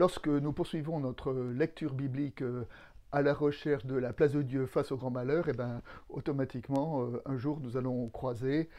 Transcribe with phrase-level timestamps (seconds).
[0.00, 2.42] lorsque nous poursuivons notre lecture biblique
[3.12, 7.06] à la recherche de la place de Dieu face au grand malheur, et ben, automatiquement,
[7.26, 8.70] un jour, nous allons croiser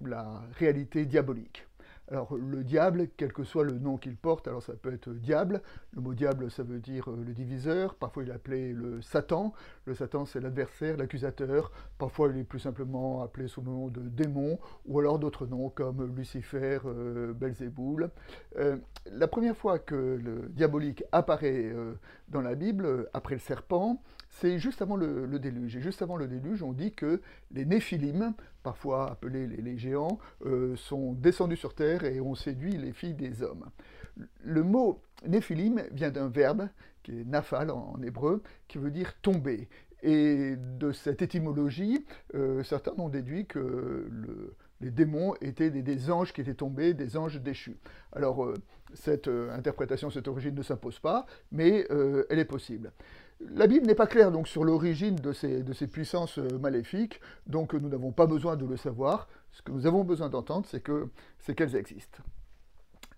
[0.00, 1.66] la réalité diabolique.
[2.10, 5.62] Alors le diable, quel que soit le nom qu'il porte, alors ça peut être diable,
[5.92, 9.52] le mot diable ça veut dire euh, le diviseur, parfois il est appelé le Satan,
[9.86, 14.00] le Satan c'est l'adversaire, l'accusateur, parfois il est plus simplement appelé sous le nom de
[14.00, 18.10] démon, ou alors d'autres noms comme Lucifer, euh, Belzéboul.
[18.58, 18.76] Euh,
[19.10, 21.72] la première fois que le diabolique apparaît
[22.28, 24.00] dans la Bible, après le serpent,
[24.32, 25.76] c'est juste avant le, déluge.
[25.76, 27.20] Et juste avant le déluge, on dit que
[27.52, 32.92] les néphilim, parfois appelés les, géants, euh, sont descendus sur terre et ont séduit les
[32.92, 33.66] filles des hommes.
[34.42, 36.68] Le mot néphilim vient d'un verbe
[37.02, 39.68] qui est nafal en, hébreu, qui veut dire tomber.
[40.02, 44.10] Et de cette étymologie, euh, certains ont déduit que
[44.80, 47.76] les démons étaient des, anges qui étaient tombés, des anges déchus.
[48.12, 48.54] Alors, euh,
[48.94, 51.86] cette interprétation, cette origine ne s'impose pas, mais
[52.28, 52.92] elle est possible.
[53.50, 57.88] La Bible n'est pas claire donc sur l'origine de ces, puissances euh, maléfiques, donc nous
[57.88, 59.28] n'avons pas besoin de le savoir.
[59.50, 61.08] Ce que nous avons besoin d'entendre, c'est que
[61.40, 62.22] c'est qu'elles existent.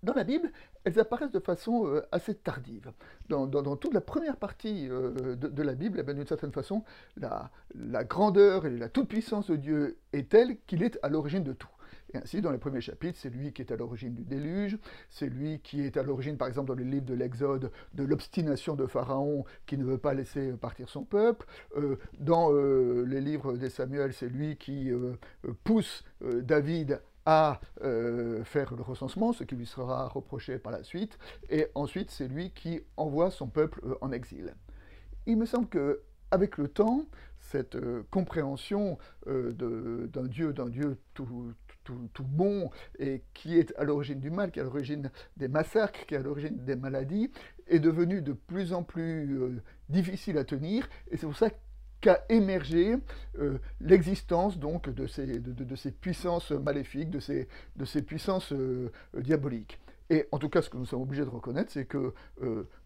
[0.02, 0.50] Dans la Bible,
[0.84, 2.92] elles apparaissent de façon euh, assez tardive.
[3.28, 6.84] Dans, toute la première partie euh, de, la Bible, eh d'une certaine façon,
[7.16, 11.52] la, la grandeur et la toute-puissance de Dieu est telle qu'il est à l'origine de
[11.52, 11.68] tout.
[12.14, 14.78] Ainsi, dans les premiers chapitres, c'est lui qui est à l'origine du déluge,
[15.10, 18.76] c'est lui qui est à l'origine, par exemple, dans le livre de l'Exode, de l'obstination
[18.76, 21.46] de Pharaon qui ne veut pas laisser partir son peuple.
[21.76, 25.14] Euh, dans euh, les livres des Samuel, c'est lui qui euh,
[25.64, 27.60] pousse David à
[28.44, 31.18] faire le recensement, ce qui lui sera reproché par la suite.
[31.48, 34.54] Et ensuite, c'est lui qui envoie son peuple en exil.
[35.24, 37.06] Il me semble que avec le temps,
[37.38, 37.78] cette
[38.10, 41.54] compréhension d'un Dieu, d'un Dieu tout,
[41.84, 46.06] tout, bon et qui est à l'origine du mal, qui est à l'origine des massacres,
[46.06, 47.30] qui est à l'origine des maladies,
[47.66, 50.88] est devenu de plus en plus euh, difficile à tenir.
[51.10, 51.50] Et c'est pour ça
[52.00, 52.96] qu'a émergé
[53.38, 55.40] euh, l'existence donc de ces,
[55.92, 59.78] puissances maléfiques, de ces, de ces puissances euh, diaboliques.
[60.10, 62.12] Et en tout cas, ce que nous sommes obligés de reconnaître, c'est que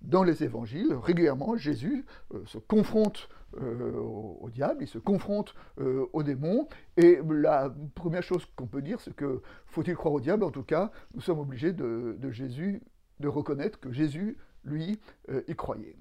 [0.03, 2.05] dans les évangiles, régulièrement, Jésus
[2.45, 6.69] se confronte euh, au, diable, il se confronte euh, aux démons.
[6.97, 10.45] Et la première chose qu'on peut dire, c'est que faut-il croire au diable?
[10.45, 12.83] En tout cas, nous sommes obligés de, Jésus,
[13.21, 15.97] de reconnaître que Jésus, lui, euh, y croyait.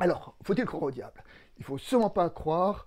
[0.00, 1.22] Alors, faut-il croire au diable?
[1.58, 2.86] Il ne faut sûrement pas croire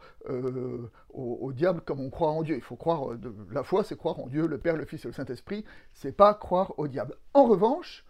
[1.13, 2.55] au, diable comme on croit en Dieu.
[2.55, 5.07] Il faut croire, de, la foi, c'est croire en Dieu, le Père, le Fils et
[5.07, 5.63] le Saint-Esprit.
[5.93, 7.15] C'est pas croire au diable.
[7.33, 8.03] En revanche,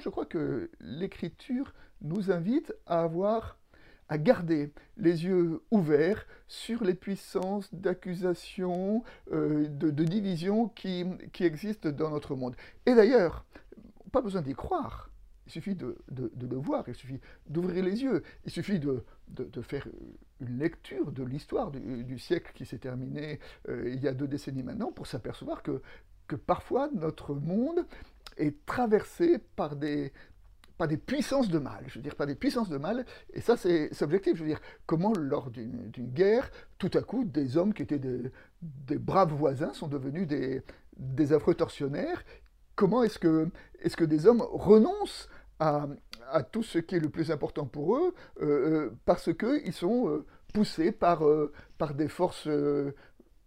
[0.00, 3.58] je crois que l'Écriture nous invite à avoir
[4.08, 9.02] à garder les yeux ouverts sur les puissances d'accusation,
[9.32, 11.04] euh, de, division qui,
[11.40, 12.54] existent dans notre monde.
[12.86, 13.44] Et d'ailleurs,
[14.12, 15.10] pas besoin d'y croire.
[15.46, 19.04] Il suffit de, le voir, il suffit d'ouvrir les yeux, il suffit de,
[19.62, 19.86] faire
[20.40, 24.62] une lecture de l'histoire du, siècle qui s'est terminé euh, il y a deux décennies
[24.62, 25.80] maintenant pour s'apercevoir que,
[26.46, 27.86] parfois notre monde
[28.36, 30.12] est traversé par des,
[30.86, 33.90] des puissances de mal, je veux dire, pas des puissances de mal, et ça c'est
[34.02, 38.00] objectif, je veux dire, comment lors d'une guerre, tout à coup, des hommes qui étaient
[38.00, 42.24] des, braves voisins sont devenus des, affreux tortionnaires,
[42.74, 45.28] comment est que des hommes renoncent
[45.58, 45.86] à,
[46.30, 50.08] à, tout ce qui est le plus important pour eux, euh, euh, parce qu'ils sont
[50.08, 51.22] euh, poussés par,
[51.78, 52.48] par, des forces,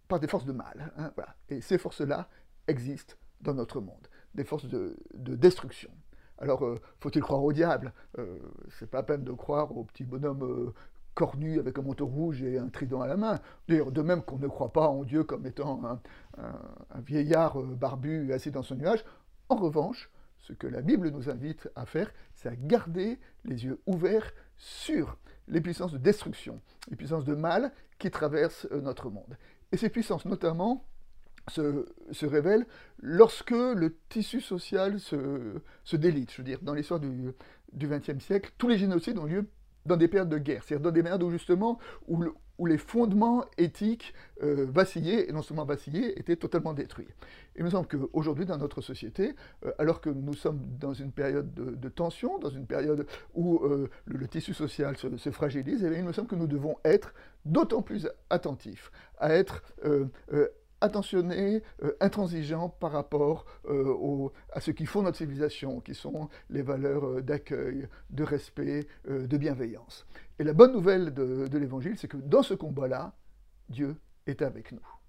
[0.08, 0.92] par des forces de mal.
[0.96, 1.34] Hein, voilà.
[1.48, 2.28] Et ces forces-là
[2.68, 5.90] existent dans notre monde, des forces de, de destruction.
[6.40, 7.92] Alors, euh, faut-il croire au diable?
[8.18, 8.38] Euh,
[8.78, 10.74] C'est pas peine de croire au petit bonhomme euh,
[11.14, 13.38] cornu avec un manteau rouge et un trident à la main.
[13.68, 16.00] D'ailleurs, de même qu'on ne croit pas en Dieu comme étant un,
[17.00, 19.04] vieillard barbu assis dans son nuage.
[19.50, 20.10] En revanche,
[20.50, 25.16] ce que la Bible nous invite à faire, c'est à garder les yeux ouverts sur
[25.48, 29.36] les puissances de destruction, les puissances de mal qui traversent notre monde.
[29.72, 30.84] Et ces puissances, notamment,
[31.48, 32.66] se, révèle
[33.00, 36.32] lorsque le tissu social se, délite.
[36.32, 37.32] Je veux dire, dans l'histoire du
[37.74, 39.48] XXe siècle, tous les génocides ont lieu
[39.86, 42.24] dans des périodes de guerre, c'est-à-dire dans des périodes où justement où,
[42.66, 47.08] les fondements éthiques euh, vacillaient, et non seulement vacillaient, étaient totalement détruits.
[47.56, 49.34] Il me semble qu'aujourd'hui, dans notre société,
[49.64, 53.88] euh, alors que nous sommes dans une période de, tension, dans une période où euh,
[54.04, 57.14] le, tissu social se, fragilise, eh il me semble que nous devons être
[57.44, 59.62] d'autant plus attentifs à être
[60.80, 66.62] attentionné, euh, intransigeant par rapport euh, à ce qui font notre civilisation, qui sont les
[66.62, 70.06] valeurs euh, d'accueil, de respect, de bienveillance.
[70.38, 73.14] Et la bonne nouvelle de, de l'Évangile, c'est que dans ce combat-là,
[73.68, 73.96] Dieu
[74.26, 74.99] est avec nous.